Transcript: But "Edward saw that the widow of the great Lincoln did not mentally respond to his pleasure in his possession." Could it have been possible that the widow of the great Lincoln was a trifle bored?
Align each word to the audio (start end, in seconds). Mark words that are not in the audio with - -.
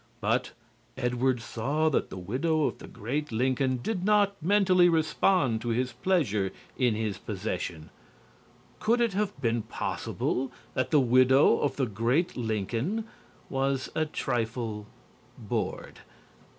But 0.19 0.53
"Edward 0.97 1.41
saw 1.41 1.87
that 1.89 2.09
the 2.09 2.17
widow 2.17 2.63
of 2.63 2.79
the 2.79 2.87
great 2.87 3.31
Lincoln 3.31 3.77
did 3.83 4.03
not 4.03 4.35
mentally 4.41 4.89
respond 4.89 5.61
to 5.61 5.69
his 5.69 5.93
pleasure 5.93 6.51
in 6.75 6.95
his 6.95 7.19
possession." 7.19 7.91
Could 8.79 8.99
it 8.99 9.13
have 9.13 9.39
been 9.39 9.61
possible 9.61 10.51
that 10.73 10.89
the 10.89 10.99
widow 10.99 11.59
of 11.59 11.75
the 11.75 11.85
great 11.85 12.35
Lincoln 12.35 13.03
was 13.47 13.91
a 13.93 14.07
trifle 14.07 14.87
bored? 15.37 15.99